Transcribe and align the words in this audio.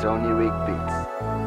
Sony 0.00 0.32
Rick 0.32 0.54
Beats. 0.64 1.39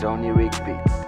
Sony 0.00 0.30
Rick 0.30 1.07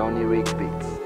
Sony 0.00 0.24
Rick 0.24 0.46
Beats. 0.56 0.99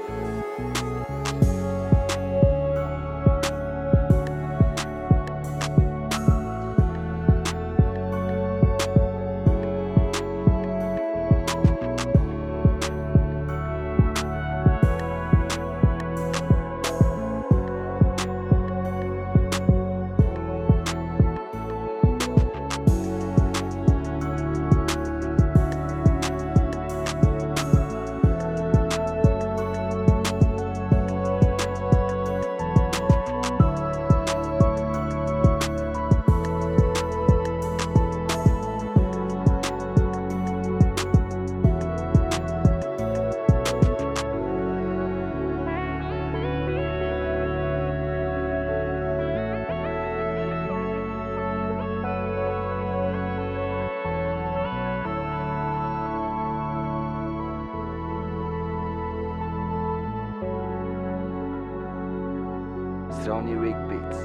Sony 63.23 63.55
Rick 63.55 63.77
Beats. 63.87 64.19